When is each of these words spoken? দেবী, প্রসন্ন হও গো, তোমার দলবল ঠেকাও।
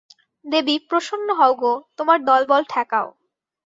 দেবী, 0.45 0.75
প্রসন্ন 0.89 1.27
হও 1.39 1.53
গো, 1.55 1.73
তোমার 1.97 2.19
দলবল 2.25 2.61
ঠেকাও। 2.69 3.07